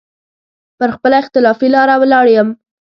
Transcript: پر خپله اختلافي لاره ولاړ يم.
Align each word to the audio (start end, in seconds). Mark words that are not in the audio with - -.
پر 0.77 0.89
خپله 0.95 1.15
اختلافي 1.23 1.67
لاره 1.75 1.95
ولاړ 2.01 2.25
يم. 2.37 2.47